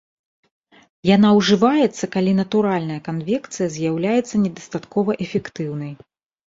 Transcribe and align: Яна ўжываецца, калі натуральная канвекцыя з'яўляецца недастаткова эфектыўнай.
Яна 1.15 1.29
ўжываецца, 1.39 2.09
калі 2.17 2.31
натуральная 2.41 2.99
канвекцыя 3.09 3.67
з'яўляецца 3.77 4.35
недастаткова 4.49 5.11
эфектыўнай. 5.29 5.93